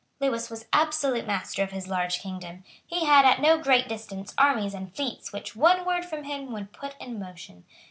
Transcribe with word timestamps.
Lewis 0.19 0.49
was 0.49 0.65
absolute 0.73 1.27
master 1.27 1.61
of 1.61 1.69
his 1.69 1.87
large 1.87 2.21
kingdom. 2.21 2.63
He 2.83 3.05
had 3.05 3.23
at 3.23 3.39
no 3.39 3.59
great 3.59 3.87
distance 3.87 4.33
armies 4.35 4.73
and 4.73 4.91
fleets 4.95 5.31
which 5.31 5.55
one 5.55 5.85
word 5.85 6.05
from 6.05 6.23
him 6.23 6.51
would 6.53 6.73
put 6.73 6.99
in 6.99 7.19
motion. 7.19 7.65